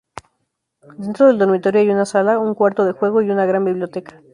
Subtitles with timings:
[0.97, 4.19] Dentro del dormitorio hay una sala, un cuarto de juego y una gran biblioteca.